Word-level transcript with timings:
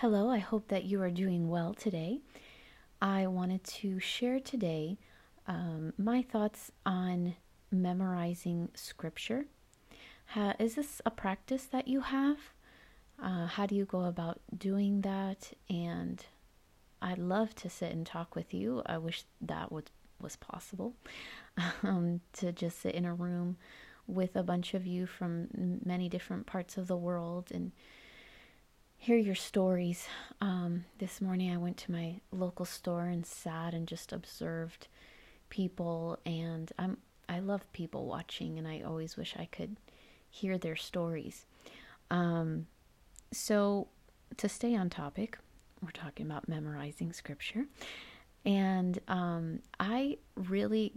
Hello, 0.00 0.30
I 0.30 0.38
hope 0.38 0.68
that 0.68 0.84
you 0.84 1.02
are 1.02 1.10
doing 1.10 1.50
well 1.50 1.74
today. 1.74 2.20
I 3.02 3.26
wanted 3.26 3.62
to 3.64 4.00
share 4.00 4.40
today 4.40 4.96
um, 5.46 5.92
my 5.98 6.22
thoughts 6.22 6.72
on 6.86 7.34
memorizing 7.70 8.70
scripture. 8.72 9.44
Ha, 10.28 10.54
is 10.58 10.76
this 10.76 11.02
a 11.04 11.10
practice 11.10 11.64
that 11.64 11.86
you 11.86 12.00
have? 12.00 12.38
Uh, 13.22 13.44
how 13.44 13.66
do 13.66 13.74
you 13.74 13.84
go 13.84 14.04
about 14.04 14.40
doing 14.56 15.02
that? 15.02 15.52
And 15.68 16.24
I'd 17.02 17.18
love 17.18 17.54
to 17.56 17.68
sit 17.68 17.92
and 17.92 18.06
talk 18.06 18.34
with 18.34 18.54
you. 18.54 18.82
I 18.86 18.96
wish 18.96 19.24
that 19.42 19.70
was, 19.70 19.84
was 20.18 20.34
possible 20.34 20.94
um, 21.82 22.22
to 22.38 22.52
just 22.52 22.80
sit 22.80 22.94
in 22.94 23.04
a 23.04 23.12
room 23.12 23.58
with 24.06 24.34
a 24.34 24.42
bunch 24.42 24.72
of 24.72 24.86
you 24.86 25.04
from 25.04 25.48
many 25.84 26.08
different 26.08 26.46
parts 26.46 26.78
of 26.78 26.86
the 26.86 26.96
world 26.96 27.50
and 27.52 27.72
hear 29.00 29.16
your 29.16 29.34
stories. 29.34 30.06
Um, 30.42 30.84
this 30.98 31.22
morning 31.22 31.50
I 31.50 31.56
went 31.56 31.78
to 31.78 31.90
my 31.90 32.20
local 32.32 32.66
store 32.66 33.06
and 33.06 33.24
sat 33.24 33.72
and 33.72 33.88
just 33.88 34.12
observed 34.12 34.88
people 35.48 36.18
and 36.26 36.70
I'm 36.78 36.98
I 37.26 37.38
love 37.38 37.72
people 37.72 38.04
watching 38.04 38.58
and 38.58 38.68
I 38.68 38.82
always 38.82 39.16
wish 39.16 39.34
I 39.38 39.46
could 39.46 39.78
hear 40.28 40.58
their 40.58 40.76
stories. 40.76 41.46
Um, 42.10 42.66
so 43.32 43.88
to 44.36 44.50
stay 44.50 44.76
on 44.76 44.90
topic, 44.90 45.38
we're 45.80 45.92
talking 45.92 46.26
about 46.26 46.46
memorizing 46.46 47.14
scripture. 47.14 47.64
And 48.44 48.98
um, 49.08 49.60
I 49.78 50.18
really, 50.34 50.92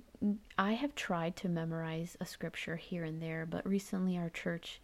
I 0.58 0.74
have 0.74 0.94
tried 0.96 1.38
to 1.38 1.50
memorize 1.50 2.18
a 2.20 2.26
scripture 2.26 2.76
here 2.76 3.06
and 3.06 3.22
there, 3.22 3.46
but 3.46 3.66
recently 3.66 4.18
our 4.18 4.30
church 4.30 4.82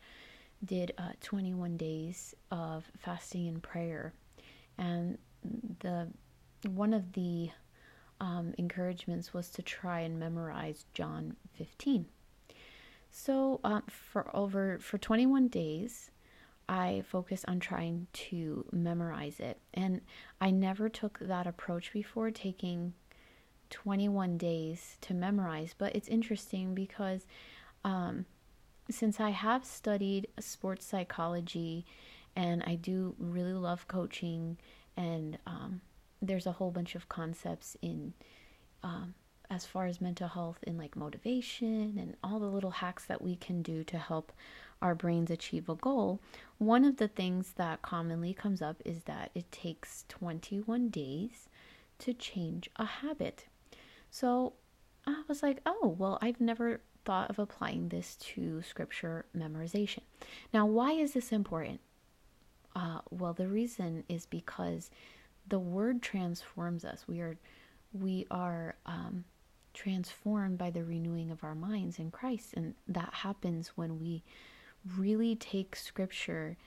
did 0.63 0.93
uh, 0.97 1.11
21 1.21 1.77
days 1.77 2.35
of 2.51 2.85
fasting 2.97 3.47
and 3.47 3.61
prayer, 3.61 4.13
and 4.77 5.17
the 5.79 6.07
one 6.69 6.93
of 6.93 7.13
the 7.13 7.49
um, 8.19 8.53
encouragements 8.57 9.33
was 9.33 9.49
to 9.51 9.61
try 9.61 10.01
and 10.01 10.19
memorize 10.19 10.85
John 10.93 11.35
15. 11.57 12.05
So 13.11 13.59
um, 13.63 13.83
for 13.87 14.35
over 14.35 14.77
for 14.79 14.97
21 14.97 15.47
days, 15.47 16.11
I 16.67 17.03
focused 17.07 17.45
on 17.47 17.59
trying 17.59 18.07
to 18.13 18.65
memorize 18.71 19.39
it, 19.39 19.59
and 19.73 20.01
I 20.39 20.51
never 20.51 20.89
took 20.89 21.17
that 21.19 21.47
approach 21.47 21.91
before 21.91 22.29
taking 22.29 22.93
21 23.69 24.37
days 24.37 24.97
to 25.01 25.13
memorize. 25.13 25.73
But 25.77 25.95
it's 25.95 26.07
interesting 26.07 26.75
because 26.75 27.25
um, 27.83 28.25
since 28.89 29.19
I 29.19 29.29
have 29.29 29.65
studied 29.65 30.27
sports 30.39 30.85
psychology 30.85 31.85
and 32.35 32.63
I 32.65 32.75
do 32.75 33.15
really 33.19 33.53
love 33.53 33.87
coaching, 33.87 34.57
and 34.95 35.37
um, 35.45 35.81
there's 36.21 36.45
a 36.45 36.53
whole 36.53 36.71
bunch 36.71 36.95
of 36.95 37.09
concepts 37.09 37.75
in 37.81 38.13
um, 38.83 39.13
as 39.49 39.65
far 39.65 39.87
as 39.87 39.99
mental 39.99 40.27
health 40.27 40.59
in 40.63 40.77
like 40.77 40.95
motivation 40.95 41.97
and 41.97 42.15
all 42.23 42.39
the 42.39 42.45
little 42.47 42.71
hacks 42.71 43.05
that 43.05 43.21
we 43.21 43.35
can 43.35 43.61
do 43.61 43.83
to 43.83 43.97
help 43.97 44.31
our 44.81 44.95
brains 44.95 45.31
achieve 45.31 45.67
a 45.67 45.75
goal. 45.75 46.19
One 46.59 46.85
of 46.85 46.97
the 46.97 47.07
things 47.07 47.53
that 47.57 47.81
commonly 47.81 48.33
comes 48.33 48.61
up 48.61 48.81
is 48.85 49.03
that 49.03 49.31
it 49.33 49.51
takes 49.51 50.05
21 50.07 50.89
days 50.89 51.49
to 51.99 52.13
change 52.13 52.69
a 52.77 52.85
habit. 52.85 53.45
So 54.09 54.53
I 55.05 55.23
was 55.27 55.43
like, 55.43 55.59
oh, 55.65 55.95
well, 55.97 56.19
I've 56.21 56.39
never 56.39 56.81
thought 57.09 57.31
of 57.31 57.39
applying 57.39 57.89
this 57.89 58.15
to 58.17 58.61
scripture 58.61 59.25
memorization. 59.35 60.01
Now, 60.53 60.67
why 60.67 60.91
is 60.91 61.13
this 61.13 61.31
important? 61.31 61.79
Uh, 62.75 62.99
well, 63.09 63.33
the 63.33 63.47
reason 63.47 64.03
is 64.07 64.27
because 64.27 64.91
the 65.47 65.57
word 65.57 66.03
transforms 66.03 66.85
us. 66.85 67.05
We 67.07 67.21
are, 67.21 67.35
we 67.93 68.27
are 68.29 68.75
um, 68.85 69.23
transformed 69.73 70.59
by 70.59 70.69
the 70.69 70.83
renewing 70.83 71.31
of 71.31 71.43
our 71.43 71.55
minds 71.55 71.97
in 71.97 72.11
Christ, 72.11 72.53
and 72.53 72.75
that 72.87 73.11
happens 73.11 73.69
when 73.69 73.99
we 73.99 74.21
really 74.95 75.35
take 75.35 75.75
scripture 75.75 76.57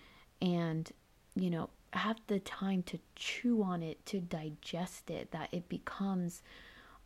and, 0.40 0.90
you 1.36 1.50
know, 1.50 1.70
have 1.92 2.20
the 2.26 2.40
time 2.40 2.82
to 2.82 2.98
chew 3.14 3.62
on 3.62 3.80
it, 3.80 4.04
to 4.06 4.18
digest 4.18 5.08
it, 5.08 5.30
that 5.30 5.50
it 5.52 5.68
becomes 5.68 6.42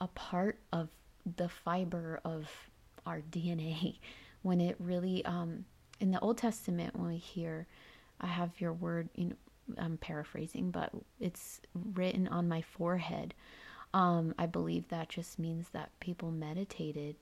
a 0.00 0.06
part 0.06 0.58
of 0.72 0.88
the 1.36 1.50
fiber 1.50 2.18
of 2.24 2.48
our 3.06 3.20
DNA 3.30 3.98
when 4.42 4.60
it 4.60 4.76
really 4.78 5.24
um 5.24 5.64
in 6.00 6.10
the 6.10 6.20
Old 6.20 6.38
Testament 6.38 6.96
when 6.96 7.08
we 7.08 7.16
hear 7.16 7.66
I 8.20 8.26
have 8.26 8.60
your 8.60 8.72
word 8.72 9.08
you 9.14 9.26
know 9.26 9.36
I'm 9.78 9.96
paraphrasing 9.98 10.70
but 10.70 10.90
it's 11.20 11.60
written 11.94 12.28
on 12.28 12.48
my 12.48 12.62
forehead 12.62 13.34
um 13.94 14.34
I 14.38 14.46
believe 14.46 14.88
that 14.88 15.08
just 15.08 15.38
means 15.38 15.68
that 15.70 15.90
people 16.00 16.30
meditated 16.30 17.16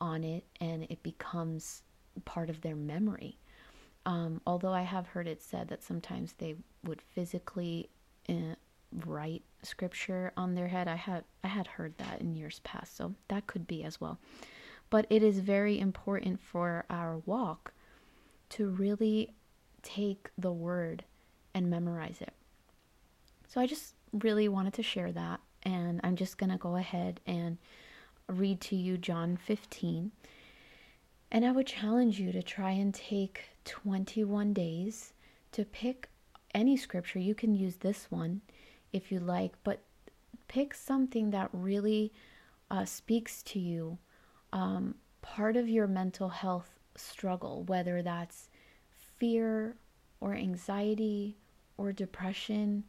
on 0.00 0.24
it 0.24 0.44
and 0.60 0.84
it 0.84 1.02
becomes 1.02 1.82
part 2.24 2.50
of 2.50 2.60
their 2.62 2.76
memory 2.76 3.38
um, 4.06 4.40
although 4.46 4.72
I 4.72 4.82
have 4.82 5.08
heard 5.08 5.26
it 5.26 5.42
said 5.42 5.68
that 5.68 5.82
sometimes 5.82 6.34
they 6.34 6.54
would 6.84 7.02
physically 7.02 7.90
uh, 8.28 8.54
write 9.04 9.42
scripture 9.62 10.32
on 10.36 10.54
their 10.54 10.68
head. 10.68 10.86
I 10.86 10.94
had 10.94 11.24
I 11.42 11.48
had 11.48 11.66
heard 11.66 11.98
that 11.98 12.20
in 12.20 12.36
years 12.36 12.60
past, 12.62 12.96
so 12.96 13.14
that 13.28 13.48
could 13.48 13.66
be 13.66 13.82
as 13.82 14.00
well. 14.00 14.18
But 14.90 15.06
it 15.10 15.22
is 15.22 15.40
very 15.40 15.78
important 15.78 16.40
for 16.40 16.84
our 16.88 17.18
walk 17.26 17.72
to 18.50 18.68
really 18.68 19.34
take 19.82 20.30
the 20.38 20.52
word 20.52 21.04
and 21.54 21.70
memorize 21.70 22.18
it. 22.20 22.32
So 23.48 23.60
I 23.60 23.66
just 23.66 23.94
really 24.12 24.48
wanted 24.48 24.74
to 24.74 24.82
share 24.82 25.12
that, 25.12 25.40
and 25.62 26.00
I'm 26.04 26.16
just 26.16 26.38
going 26.38 26.50
to 26.50 26.58
go 26.58 26.76
ahead 26.76 27.20
and 27.26 27.58
read 28.28 28.60
to 28.62 28.76
you 28.76 28.98
John 28.98 29.36
15. 29.36 30.12
And 31.30 31.44
I 31.44 31.52
would 31.52 31.66
challenge 31.66 32.20
you 32.20 32.32
to 32.32 32.42
try 32.42 32.70
and 32.70 32.94
take 32.94 33.44
21 33.64 34.52
days 34.52 35.12
to 35.52 35.64
pick 35.64 36.08
any 36.54 36.76
scripture. 36.76 37.18
You 37.18 37.34
can 37.34 37.54
use 37.54 37.76
this 37.76 38.06
one 38.10 38.42
if 38.92 39.10
you 39.10 39.20
like, 39.20 39.52
but 39.64 39.80
pick 40.48 40.74
something 40.74 41.30
that 41.30 41.50
really 41.52 42.12
uh, 42.70 42.84
speaks 42.84 43.42
to 43.42 43.58
you 43.58 43.98
um, 44.52 44.94
part 45.22 45.56
of 45.56 45.68
your 45.68 45.86
mental 45.86 46.28
health 46.28 46.78
struggle, 46.96 47.64
whether 47.64 48.02
that's 48.02 48.48
fear 49.18 49.76
or 50.20 50.34
anxiety 50.34 51.36
or 51.76 51.92
depression 51.92 52.84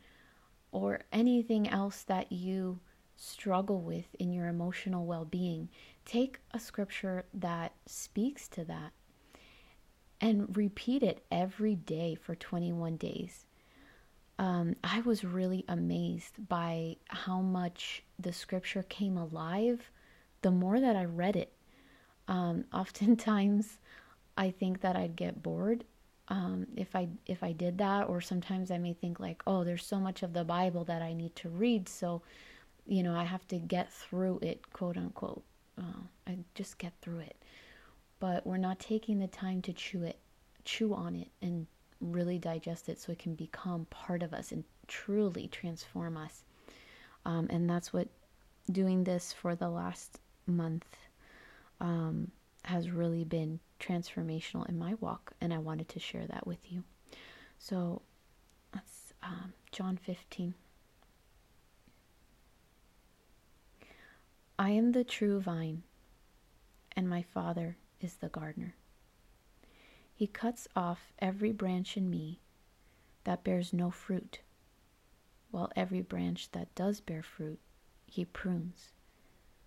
or 0.72 1.01
anything 1.12 1.67
else 1.67 2.03
that 2.03 2.31
you 2.31 2.79
struggle 3.16 3.81
with 3.81 4.16
in 4.19 4.31
your 4.31 4.47
emotional 4.47 5.06
well 5.06 5.25
being, 5.25 5.69
take 6.06 6.40
a 6.51 6.59
scripture 6.59 7.25
that 7.34 7.73
speaks 7.85 8.47
to 8.47 8.63
that 8.63 8.91
and 10.22 10.56
repeat 10.56 11.03
it 11.03 11.25
every 11.31 11.75
day 11.75 12.16
for 12.16 12.35
21 12.35 12.97
days. 12.97 13.46
Um, 14.40 14.75
I 14.84 15.01
was 15.01 15.23
really 15.23 15.66
amazed 15.67 16.47
by 16.47 16.97
how 17.07 17.41
much 17.41 18.03
the 18.19 18.34
scripture 18.34 18.84
came 18.84 19.17
alive 19.17 19.90
the 20.41 20.51
more 20.51 20.79
that 20.79 20.95
I 20.95 21.05
read 21.05 21.35
it. 21.35 21.51
Um, 22.27 22.65
oftentimes, 22.73 23.77
I 24.37 24.51
think 24.51 24.81
that 24.81 24.95
I'd 24.95 25.15
get 25.15 25.41
bored 25.41 25.83
um, 26.29 26.67
if 26.75 26.95
I 26.95 27.07
if 27.25 27.41
I 27.43 27.53
did 27.53 27.77
that, 27.77 28.09
or 28.09 28.19
sometimes 28.19 28.69
I 28.69 28.77
may 28.77 28.93
think 28.93 29.19
like, 29.19 29.41
oh, 29.47 29.63
there's 29.63 29.85
so 29.85 29.97
much 29.97 30.23
of 30.23 30.33
the 30.33 30.43
Bible 30.43 30.83
that 30.85 31.01
I 31.01 31.13
need 31.13 31.35
to 31.37 31.49
read, 31.49 31.87
so 31.87 32.21
you 32.85 33.03
know 33.03 33.15
I 33.15 33.23
have 33.23 33.47
to 33.49 33.57
get 33.57 33.91
through 33.91 34.39
it, 34.41 34.73
quote 34.73 34.97
unquote. 34.97 35.43
Uh, 35.77 36.01
I 36.27 36.37
just 36.53 36.77
get 36.79 36.93
through 37.01 37.19
it, 37.19 37.37
but 38.19 38.45
we're 38.45 38.57
not 38.57 38.79
taking 38.79 39.19
the 39.19 39.27
time 39.27 39.61
to 39.63 39.73
chew 39.73 40.03
it, 40.03 40.19
chew 40.65 40.93
on 40.93 41.15
it, 41.15 41.29
and 41.41 41.65
really 42.01 42.37
digest 42.37 42.89
it, 42.89 42.99
so 42.99 43.13
it 43.13 43.19
can 43.19 43.35
become 43.35 43.85
part 43.90 44.22
of 44.22 44.33
us 44.33 44.51
and 44.51 44.66
truly 44.87 45.47
transform 45.47 46.17
us. 46.17 46.43
Um, 47.25 47.47
and 47.49 47.69
that's 47.69 47.93
what 47.93 48.09
doing 48.69 49.05
this 49.05 49.31
for 49.31 49.55
the 49.55 49.69
last 49.69 50.19
month 50.47 50.85
um, 51.79 52.32
has 52.64 52.90
really 52.90 53.23
been 53.23 53.59
transformational 53.79 54.67
in 54.67 54.78
my 54.78 54.96
walk, 54.96 55.34
and 55.40 55.53
I 55.53 55.58
wanted 55.59 55.90
to 55.90 55.99
share 55.99 56.26
that 56.28 56.47
with 56.47 56.72
you. 56.72 56.84
So 57.59 58.02
that's 58.73 59.14
um, 59.23 59.53
John 59.72 59.97
15. 59.97 60.53
I 64.59 64.72
am 64.72 64.91
the 64.91 65.03
true 65.03 65.40
vine, 65.40 65.84
and 66.96 67.08
my 67.08 67.22
Father 67.22 67.78
is 68.02 68.16
the 68.16 68.29
gardener. 68.29 68.76
He 70.16 70.26
cuts 70.26 70.67
off 70.76 71.14
every 71.20 71.52
branch 71.52 71.96
in 71.96 72.09
me 72.09 72.40
that 73.23 73.43
bears 73.43 73.72
no 73.72 73.91
fruit, 73.91 74.40
while 75.52 75.72
every 75.76 76.02
branch 76.02 76.52
that 76.52 76.73
does 76.73 77.02
bear 77.02 77.22
fruit, 77.22 77.59
he 78.08 78.26
prunes, 78.26 78.93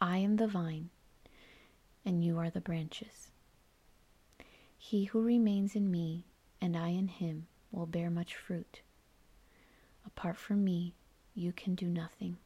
I 0.00 0.18
am 0.18 0.36
the 0.36 0.46
vine, 0.46 0.90
and 2.04 2.22
you 2.22 2.38
are 2.38 2.50
the 2.50 2.60
branches. 2.60 3.30
He 4.76 5.04
who 5.04 5.22
remains 5.22 5.74
in 5.74 5.90
me 5.90 6.24
and 6.60 6.76
I 6.76 6.88
in 6.88 7.08
him 7.08 7.46
will 7.72 7.86
bear 7.86 8.10
much 8.10 8.36
fruit. 8.36 8.82
Apart 10.04 10.36
from 10.36 10.64
me, 10.64 10.94
you 11.34 11.52
can 11.52 11.74
do 11.74 11.86
nothing. 11.86 12.36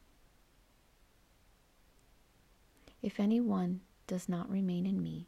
If 3.03 3.19
anyone 3.19 3.81
does 4.07 4.29
not 4.29 4.51
remain 4.51 4.87
in 4.87 5.03
me, 5.03 5.27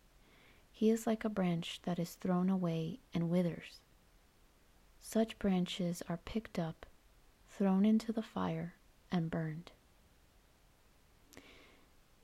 he 0.70 0.90
is 0.90 1.06
like 1.06 1.24
a 1.24 1.28
branch 1.28 1.80
that 1.82 1.98
is 1.98 2.14
thrown 2.14 2.48
away 2.48 3.00
and 3.12 3.30
withers. 3.30 3.80
Such 5.00 5.38
branches 5.38 6.02
are 6.08 6.18
picked 6.24 6.58
up, 6.58 6.86
thrown 7.48 7.84
into 7.84 8.12
the 8.12 8.22
fire, 8.22 8.74
and 9.10 9.30
burned. 9.30 9.72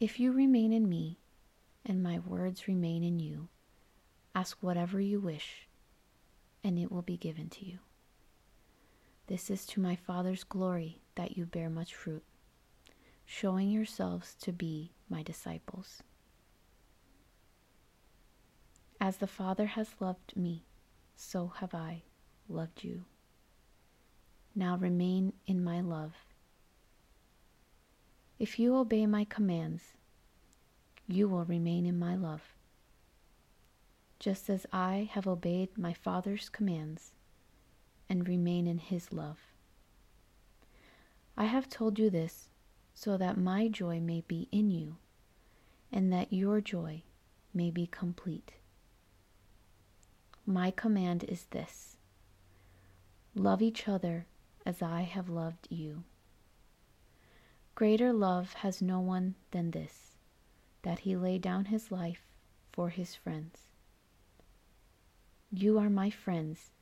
If 0.00 0.21
you 0.21 0.31
remain 0.31 0.73
in 0.73 0.89
me, 0.89 1.19
and 1.85 2.00
my 2.00 2.21
words 2.21 2.69
remain 2.69 3.03
in 3.03 3.19
you, 3.19 3.49
ask 4.33 4.56
whatever 4.61 5.00
you 5.00 5.19
wish, 5.19 5.67
and 6.62 6.79
it 6.79 6.93
will 6.93 7.03
be 7.03 7.17
given 7.17 7.49
to 7.49 7.65
you. 7.67 7.81
This 9.27 9.50
is 9.50 9.67
to 9.67 9.81
my 9.81 9.97
Father's 9.97 10.45
glory 10.45 11.00
that 11.17 11.37
you 11.37 11.47
bear 11.47 11.69
much 11.69 11.97
fruit, 11.97 12.23
showing 13.27 13.71
yourselves 13.71 14.37
to 14.43 14.53
be 14.53 14.93
my 15.09 15.25
disciples. 15.25 16.05
As 19.01 19.17
the 19.17 19.27
Father 19.27 19.67
has 19.67 19.89
loved 19.99 20.37
me, 20.37 20.65
so 21.17 21.49
have 21.56 21.75
I 21.75 22.03
loved 22.49 22.85
you. 22.85 23.05
Now 24.55 24.77
remain 24.77 25.33
in 25.49 25.65
my 25.65 25.81
love. 25.81 26.12
If 28.38 28.61
you 28.61 28.76
obey 28.76 29.05
my 29.06 29.25
commands, 29.25 29.82
you 31.08 31.29
will 31.29 31.44
remain 31.44 31.87
in 31.87 31.99
my 31.99 32.14
love, 32.14 32.55
just 34.20 34.49
as 34.49 34.64
I 34.73 35.11
have 35.12 35.26
obeyed 35.26 35.76
my 35.76 35.93
Father's 35.93 36.49
commands 36.49 37.12
and 38.08 38.29
remain 38.29 38.69
in 38.69 38.79
his 38.79 39.12
love. 39.12 39.38
I 41.37 41.46
have 41.46 41.69
told 41.69 41.99
you 41.99 42.11
this 42.11 42.50
so 42.94 43.17
that 43.17 43.37
my 43.38 43.67
joy 43.67 43.99
may 43.99 44.20
be 44.20 44.46
in 44.52 44.70
you 44.70 44.99
and 45.91 46.12
that 46.12 46.32
your 46.32 46.61
joy 46.61 47.02
may 47.52 47.73
be 47.73 47.88
complete. 47.88 48.52
My 50.46 50.70
command 50.70 51.25
is 51.25 51.46
this 51.50 51.96
love 53.34 53.62
each 53.62 53.88
other 53.88 54.26
as 54.64 54.81
I 54.81 55.02
have 55.02 55.29
loved 55.29 55.67
you. 55.70 56.05
Greater 57.79 58.13
love 58.13 58.55
has 58.55 58.83
no 58.83 58.99
one 58.99 59.37
than 59.53 59.71
this, 59.71 60.17
that 60.83 60.99
he 60.99 61.15
lay 61.15 61.39
down 61.39 61.67
his 61.67 61.93
life 61.93 62.27
for 62.73 62.89
his 62.89 63.15
friends. 63.15 63.69
You 65.53 65.79
are 65.79 65.89
my 65.89 66.11
friends 66.11 66.73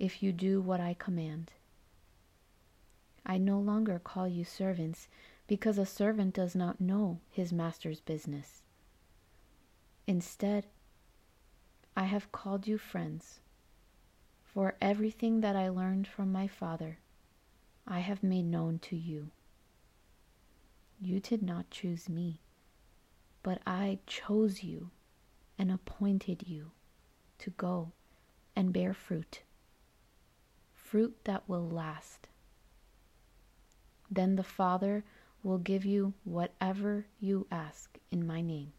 if 0.00 0.20
you 0.20 0.32
do 0.32 0.60
what 0.60 0.80
I 0.80 0.94
command. 0.94 1.52
I 3.24 3.38
no 3.38 3.60
longer 3.60 4.00
call 4.00 4.26
you 4.26 4.42
servants 4.42 5.06
because 5.46 5.78
a 5.78 5.86
servant 5.86 6.34
does 6.34 6.56
not 6.56 6.80
know 6.80 7.20
his 7.30 7.52
master's 7.52 8.00
business. 8.00 8.62
Instead, 10.08 10.66
I 11.96 12.06
have 12.06 12.32
called 12.32 12.66
you 12.66 12.78
friends, 12.78 13.38
for 14.42 14.74
everything 14.80 15.40
that 15.42 15.54
I 15.54 15.68
learned 15.68 16.08
from 16.08 16.32
my 16.32 16.48
Father 16.48 16.98
I 17.86 18.00
have 18.00 18.24
made 18.24 18.46
known 18.46 18.80
to 18.80 18.96
you. 18.96 19.30
You 21.04 21.18
did 21.18 21.42
not 21.42 21.68
choose 21.68 22.08
me, 22.08 22.38
but 23.42 23.60
I 23.66 23.98
chose 24.06 24.62
you 24.62 24.92
and 25.58 25.72
appointed 25.72 26.44
you 26.46 26.70
to 27.38 27.50
go 27.50 27.90
and 28.54 28.72
bear 28.72 28.94
fruit, 28.94 29.42
fruit 30.72 31.16
that 31.24 31.48
will 31.48 31.68
last. 31.68 32.28
Then 34.12 34.36
the 34.36 34.44
Father 34.44 35.02
will 35.42 35.58
give 35.58 35.84
you 35.84 36.14
whatever 36.22 37.06
you 37.18 37.48
ask 37.50 37.98
in 38.12 38.24
my 38.24 38.40
name. 38.40 38.72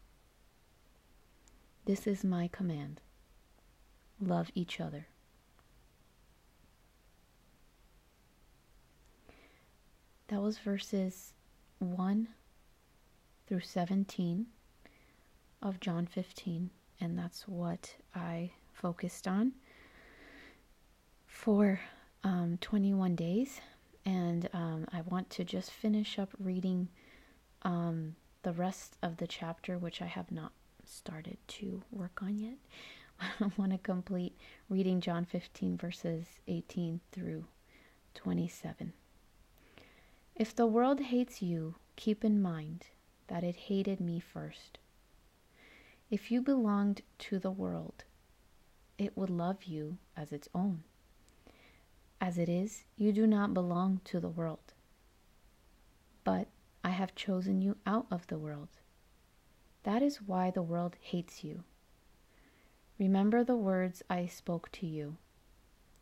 This 1.84 2.06
is 2.06 2.24
my 2.24 2.48
command 2.48 3.02
love 4.18 4.50
each 4.54 4.80
other. 4.80 5.08
That 10.28 10.40
was 10.40 10.56
verses 10.56 11.34
1 11.78 12.28
through 13.46 13.60
17 13.60 14.46
of 15.62 15.80
John 15.80 16.06
15, 16.06 16.70
and 17.00 17.18
that's 17.18 17.46
what 17.48 17.94
I 18.14 18.52
focused 18.72 19.26
on 19.26 19.52
for 21.26 21.80
um, 22.22 22.58
21 22.60 23.16
days. 23.16 23.60
And 24.06 24.48
um, 24.52 24.86
I 24.92 25.00
want 25.02 25.30
to 25.30 25.44
just 25.44 25.70
finish 25.70 26.18
up 26.18 26.30
reading 26.38 26.88
um, 27.62 28.16
the 28.42 28.52
rest 28.52 28.98
of 29.02 29.16
the 29.16 29.26
chapter, 29.26 29.78
which 29.78 30.02
I 30.02 30.06
have 30.06 30.30
not 30.30 30.52
started 30.84 31.38
to 31.48 31.82
work 31.90 32.20
on 32.22 32.38
yet. 32.38 32.58
I 33.20 33.50
want 33.56 33.72
to 33.72 33.78
complete 33.78 34.36
reading 34.68 35.00
John 35.00 35.24
15, 35.24 35.78
verses 35.78 36.26
18 36.46 37.00
through 37.12 37.44
27. 38.14 38.92
If 40.36 40.54
the 40.54 40.66
world 40.66 41.00
hates 41.00 41.42
you, 41.42 41.76
keep 41.94 42.24
in 42.24 42.42
mind 42.42 42.86
that 43.28 43.44
it 43.44 43.54
hated 43.54 44.00
me 44.00 44.18
first. 44.18 44.78
If 46.10 46.32
you 46.32 46.42
belonged 46.42 47.02
to 47.20 47.38
the 47.38 47.52
world, 47.52 48.02
it 48.98 49.16
would 49.16 49.30
love 49.30 49.64
you 49.64 49.98
as 50.16 50.32
its 50.32 50.48
own. 50.52 50.82
As 52.20 52.36
it 52.36 52.48
is, 52.48 52.82
you 52.96 53.12
do 53.12 53.28
not 53.28 53.54
belong 53.54 54.00
to 54.06 54.18
the 54.18 54.28
world. 54.28 54.72
But 56.24 56.48
I 56.82 56.90
have 56.90 57.14
chosen 57.14 57.62
you 57.62 57.76
out 57.86 58.06
of 58.10 58.26
the 58.26 58.38
world. 58.38 58.80
That 59.84 60.02
is 60.02 60.20
why 60.20 60.50
the 60.50 60.62
world 60.62 60.96
hates 61.00 61.44
you. 61.44 61.62
Remember 62.98 63.44
the 63.44 63.56
words 63.56 64.02
I 64.10 64.26
spoke 64.26 64.72
to 64.72 64.86
you. 64.86 65.16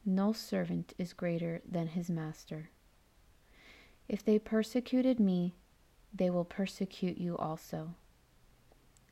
No 0.07 0.33
servant 0.33 0.95
is 0.97 1.13
greater 1.13 1.61
than 1.71 1.89
his 1.89 2.09
master. 2.09 2.71
If 4.09 4.25
they 4.25 4.39
persecuted 4.39 5.19
me, 5.19 5.55
they 6.13 6.31
will 6.31 6.45
persecute 6.45 7.19
you 7.19 7.37
also. 7.37 7.95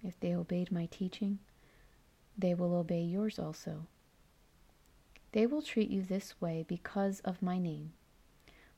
If 0.02 0.18
they 0.20 0.35
obeyed 0.35 0.73
my 0.73 0.87
teaching, 0.87 1.38
they 2.37 2.54
will 2.54 2.75
obey 2.75 3.02
yours 3.02 3.38
also. 3.38 3.87
They 5.32 5.47
will 5.47 5.62
treat 5.62 5.90
you 5.90 6.02
this 6.02 6.40
way 6.40 6.64
because 6.66 7.20
of 7.20 7.42
my 7.42 7.59
name, 7.59 7.92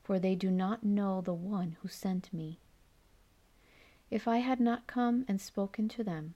for 0.03 0.19
they 0.19 0.35
do 0.35 0.51
not 0.51 0.83
know 0.83 1.21
the 1.21 1.33
one 1.33 1.77
who 1.81 1.87
sent 1.87 2.31
me. 2.33 2.59
If 4.11 4.27
I 4.27 4.37
had 4.37 4.59
not 4.59 4.85
come 4.85 5.25
and 5.27 5.41
spoken 5.41 5.89
to 5.89 6.03
them, 6.03 6.35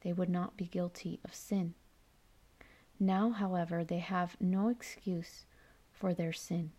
they 0.00 0.12
would 0.12 0.30
not 0.30 0.56
be 0.56 0.66
guilty 0.66 1.20
of 1.24 1.34
sin. 1.34 1.74
Now, 2.98 3.30
however, 3.30 3.84
they 3.84 3.98
have 3.98 4.36
no 4.40 4.68
excuse 4.68 5.44
for 5.90 6.14
their 6.14 6.32
sin. 6.32 6.72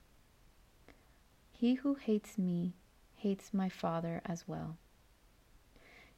He 1.60 1.74
who 1.74 1.96
hates 1.96 2.38
me 2.38 2.76
hates 3.16 3.52
my 3.52 3.68
Father 3.68 4.22
as 4.24 4.48
well. 4.48 4.78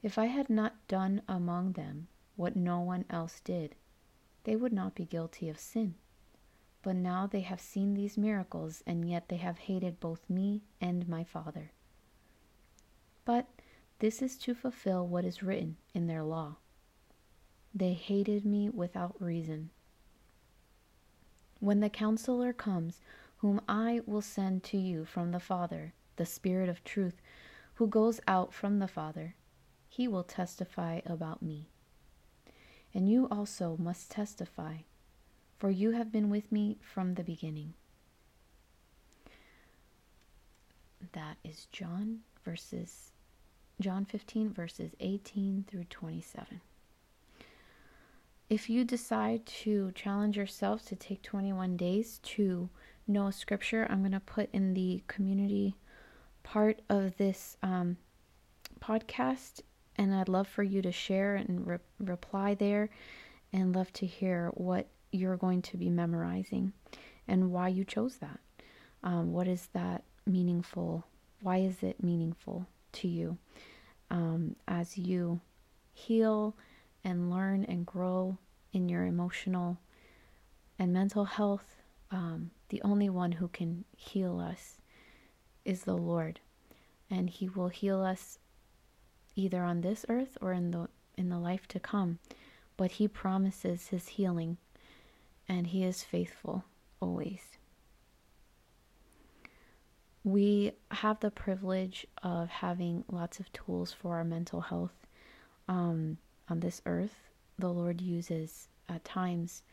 If 0.03 0.17
I 0.17 0.25
had 0.25 0.49
not 0.49 0.85
done 0.89 1.21
among 1.29 1.71
them 1.73 2.09
what 2.35 2.57
no 2.57 2.81
one 2.81 3.05
else 3.09 3.39
did, 3.39 3.75
they 4.43 4.57
would 4.57 4.73
not 4.73 4.95
be 4.95 5.05
guilty 5.05 5.47
of 5.47 5.57
sin. 5.57 5.95
But 6.81 6.97
now 6.97 7.25
they 7.25 7.39
have 7.39 7.61
seen 7.61 7.93
these 7.93 8.17
miracles, 8.17 8.83
and 8.85 9.09
yet 9.09 9.29
they 9.29 9.37
have 9.37 9.59
hated 9.59 10.01
both 10.01 10.29
me 10.29 10.63
and 10.81 11.07
my 11.07 11.23
Father. 11.23 11.71
But 13.23 13.47
this 13.99 14.21
is 14.21 14.37
to 14.39 14.53
fulfill 14.53 15.07
what 15.07 15.23
is 15.23 15.41
written 15.41 15.77
in 15.93 16.07
their 16.07 16.23
law. 16.23 16.57
They 17.73 17.93
hated 17.93 18.43
me 18.45 18.69
without 18.69 19.15
reason. 19.21 19.69
When 21.61 21.79
the 21.79 21.89
counselor 21.89 22.51
comes, 22.51 22.99
whom 23.39 23.61
I 23.67 24.01
will 24.05 24.21
send 24.21 24.63
to 24.65 24.77
you 24.77 25.03
from 25.05 25.31
the 25.31 25.39
Father, 25.39 25.93
the 26.15 26.25
Spirit 26.25 26.69
of 26.69 26.83
truth, 26.83 27.21
who 27.75 27.87
goes 27.87 28.19
out 28.27 28.53
from 28.53 28.79
the 28.79 28.87
Father. 28.87 29.35
He 29.89 30.07
will 30.07 30.23
testify 30.23 31.01
about 31.05 31.41
me. 31.41 31.67
And 32.93 33.09
you 33.09 33.27
also 33.29 33.75
must 33.79 34.11
testify, 34.11 34.77
for 35.57 35.69
you 35.69 35.91
have 35.91 36.11
been 36.11 36.29
with 36.29 36.51
me 36.51 36.77
from 36.81 37.15
the 37.15 37.23
beginning. 37.23 37.73
that 41.13 41.37
is 41.43 41.67
John 41.71 42.19
verses 42.43 43.11
John 43.81 44.05
15 44.05 44.51
verses 44.51 44.91
18 44.99 45.65
through 45.67 45.85
27. 45.85 46.59
If 48.49 48.69
you 48.69 48.83
decide 48.83 49.45
to 49.45 49.91
challenge 49.93 50.35
yourself 50.35 50.85
to 50.87 50.95
take 50.95 51.21
21 51.21 51.77
days 51.77 52.19
to 52.23 52.69
a 53.15 53.31
scripture, 53.31 53.87
I'm 53.89 53.99
going 53.99 54.11
to 54.11 54.19
put 54.19 54.49
in 54.53 54.73
the 54.73 55.03
community 55.07 55.75
part 56.43 56.81
of 56.89 57.17
this 57.17 57.57
um, 57.63 57.97
podcast, 58.79 59.61
and 59.95 60.13
I'd 60.13 60.29
love 60.29 60.47
for 60.47 60.63
you 60.63 60.81
to 60.83 60.91
share 60.91 61.35
and 61.35 61.65
re- 61.65 61.77
reply 61.99 62.53
there, 62.53 62.89
and 63.51 63.75
love 63.75 63.91
to 63.93 64.05
hear 64.05 64.51
what 64.53 64.87
you're 65.11 65.37
going 65.37 65.63
to 65.63 65.77
be 65.77 65.89
memorizing 65.89 66.71
and 67.27 67.51
why 67.51 67.67
you 67.67 67.83
chose 67.83 68.17
that. 68.17 68.39
Um, 69.03 69.33
what 69.33 69.47
is 69.47 69.69
that 69.73 70.03
meaningful? 70.27 71.05
Why 71.41 71.57
is 71.57 71.81
it 71.81 72.03
meaningful 72.03 72.67
to 72.93 73.07
you 73.07 73.37
um, 74.11 74.55
as 74.67 74.97
you 74.97 75.41
heal 75.93 76.55
and 77.03 77.31
learn 77.31 77.65
and 77.65 77.85
grow 77.85 78.37
in 78.71 78.87
your 78.87 79.05
emotional 79.05 79.79
and 80.77 80.93
mental 80.93 81.25
health? 81.25 81.78
Um, 82.11 82.51
the 82.69 82.81
only 82.83 83.09
one 83.09 83.33
who 83.33 83.47
can 83.47 83.85
heal 83.95 84.39
us 84.39 84.77
is 85.65 85.83
the 85.83 85.97
Lord, 85.97 86.39
and 87.09 87.29
He 87.29 87.47
will 87.49 87.69
heal 87.69 88.01
us 88.01 88.39
either 89.35 89.63
on 89.63 89.81
this 89.81 90.05
earth 90.09 90.37
or 90.41 90.53
in 90.53 90.71
the 90.71 90.89
in 91.17 91.29
the 91.29 91.37
life 91.39 91.67
to 91.67 91.79
come. 91.79 92.19
But 92.77 92.91
He 92.91 93.07
promises 93.07 93.87
His 93.87 94.07
healing, 94.07 94.57
and 95.47 95.67
He 95.67 95.83
is 95.83 96.03
faithful 96.03 96.63
always. 96.99 97.41
We 100.23 100.73
have 100.91 101.19
the 101.19 101.31
privilege 101.31 102.05
of 102.23 102.49
having 102.49 103.03
lots 103.09 103.39
of 103.39 103.51
tools 103.53 103.93
for 103.93 104.15
our 104.15 104.23
mental 104.23 104.61
health 104.61 105.07
um, 105.67 106.17
on 106.49 106.59
this 106.59 106.81
earth. 106.85 107.15
The 107.57 107.69
Lord 107.69 108.01
uses 108.01 108.67
at 108.87 109.05
times 109.05 109.63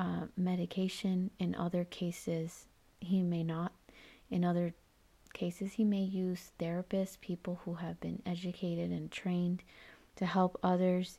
uh, 0.00 0.26
medication. 0.36 1.30
In 1.38 1.54
other 1.54 1.84
cases, 1.84 2.66
He 3.00 3.22
may 3.22 3.44
not. 3.44 3.72
In 4.30 4.44
other 4.44 4.74
cases, 5.32 5.74
He 5.74 5.84
may 5.84 6.02
use 6.02 6.50
therapists, 6.58 7.20
people 7.20 7.60
who 7.64 7.74
have 7.74 8.00
been 8.00 8.22
educated 8.26 8.90
and 8.90 9.12
trained 9.12 9.62
to 10.16 10.26
help 10.26 10.58
others 10.62 11.18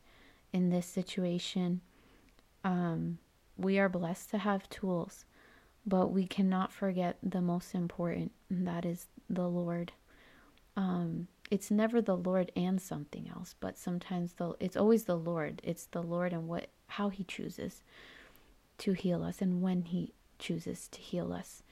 in 0.51 0.69
this 0.69 0.85
situation. 0.85 1.79
Um, 2.65 3.19
we 3.57 3.79
are 3.79 3.89
blessed 3.89 4.31
to 4.31 4.39
have 4.39 4.69
tools 4.69 5.25
but 5.85 6.07
we 6.07 6.27
cannot 6.27 6.71
forget 6.71 7.17
the 7.23 7.41
most 7.41 7.73
important, 7.73 8.31
and 8.49 8.67
that 8.67 8.85
is 8.85 9.07
the 9.29 9.47
Lord. 9.47 9.91
Um, 10.77 11.27
it's 11.49 11.71
never 11.71 12.01
the 12.01 12.15
Lord 12.15 12.51
and 12.55 12.81
something 12.81 13.29
else, 13.35 13.55
but 13.59 13.77
sometimes 13.77 14.33
the 14.33 14.55
it's 14.59 14.77
always 14.77 15.05
the 15.05 15.17
Lord. 15.17 15.61
It's 15.63 15.85
the 15.85 16.03
Lord 16.03 16.33
and 16.33 16.47
what 16.47 16.67
how 16.87 17.09
He 17.09 17.23
chooses 17.23 17.83
to 18.81 18.93
heal 18.93 19.23
us 19.23 19.41
and 19.41 19.61
when 19.61 19.83
He 19.83 20.13
chooses 20.39 20.87
to 20.89 20.99
heal 20.99 21.33
us. 21.33 21.63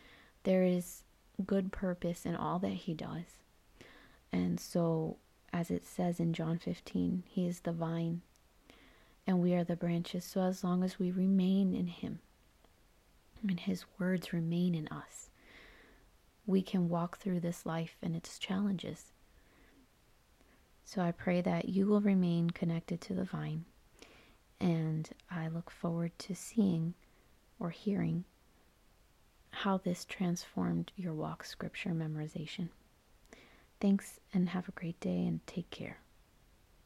There 0.44 0.64
is 0.64 1.04
good 1.46 1.72
purpose 1.72 2.26
in 2.26 2.36
all 2.36 2.60
that 2.60 2.70
He 2.70 2.94
does, 2.94 3.44
and 4.32 4.60
so 4.60 5.18
as 5.52 5.72
it 5.72 5.86
says 5.86 6.20
in 6.20 6.34
John 6.34 6.58
15, 6.58 7.24
He 7.28 7.48
is 7.48 7.62
the 7.62 7.72
vine, 7.72 8.22
and 9.26 9.40
we 9.40 9.54
are 9.54 9.64
the 9.64 9.76
branches. 9.76 10.24
So 10.24 10.42
as 10.42 10.64
long 10.64 10.84
as 10.84 11.00
we 11.00 11.12
remain 11.12 11.74
in 11.74 11.88
Him 11.88 12.20
and 13.48 13.60
His 13.60 13.86
words 13.98 14.34
remain 14.34 14.76
in 14.76 14.88
us, 14.90 15.30
we 16.46 16.62
can 16.62 16.90
walk 16.90 17.18
through 17.18 17.40
this 17.40 17.66
life 17.66 17.96
and 18.02 18.16
its 18.16 18.40
challenges. 18.40 19.12
So 20.84 21.02
I 21.02 21.12
pray 21.12 21.42
that 21.42 21.70
you 21.70 21.86
will 21.86 22.02
remain 22.02 22.50
connected 22.50 23.02
to 23.02 23.14
the 23.14 23.24
vine, 23.24 23.66
and 24.60 25.10
I 25.32 25.48
look 25.48 25.70
forward 25.70 26.18
to 26.20 26.36
seeing 26.36 26.94
or 27.60 27.70
hearing 27.70 28.26
how 29.52 29.78
this 29.78 30.06
transformed 30.06 30.92
your 30.96 31.14
walk 31.14 31.44
scripture 31.44 31.92
memorization. 31.92 32.70
Thanks 33.80 34.20
and 34.34 34.50
have 34.50 34.68
a 34.68 34.74
great 34.74 35.00
day 35.00 35.26
and 35.26 35.46
take 35.48 35.70
care. 35.70 36.00